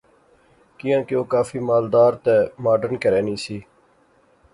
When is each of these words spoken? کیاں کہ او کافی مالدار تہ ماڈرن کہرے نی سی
کیاں 0.77 1.01
کہ 1.07 1.15
او 1.17 1.23
کافی 1.33 1.59
مالدار 1.67 2.13
تہ 2.23 2.35
ماڈرن 2.63 2.95
کہرے 3.03 3.21
نی 3.25 3.35
سی 3.43 3.57